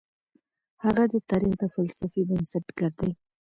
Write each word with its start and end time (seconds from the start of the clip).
هغه 0.83 1.03
د 1.13 1.15
تاريخ 1.29 1.53
د 1.61 1.63
فلسفې 1.75 2.21
بنسټګر 2.29 2.91
دی. 2.99 3.11